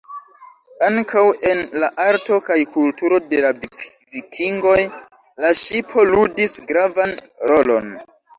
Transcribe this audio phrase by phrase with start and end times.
[0.85, 4.79] Ankaŭ en la arto kaj kulturo de la Vikingoj
[5.45, 7.15] la ŝipo ludis gravan
[7.55, 7.95] rolon.